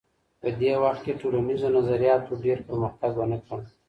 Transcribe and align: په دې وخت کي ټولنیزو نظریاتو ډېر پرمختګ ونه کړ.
په 0.41 0.49
دې 0.59 0.73
وخت 0.83 1.01
کي 1.05 1.13
ټولنیزو 1.21 1.67
نظریاتو 1.77 2.39
ډېر 2.45 2.57
پرمختګ 2.67 3.11
ونه 3.17 3.37
کړ. 3.45 3.59